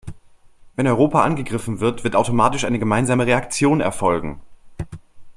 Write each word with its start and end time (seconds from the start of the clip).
Wenn 0.75 0.87
Europa 0.87 1.21
angegriffen 1.23 1.79
wird, 1.79 2.03
wird 2.03 2.15
automatisch 2.15 2.63
eine 2.65 2.79
gemeinsame 2.79 3.27
Reaktion 3.27 3.81
erfolgen! 3.81 4.41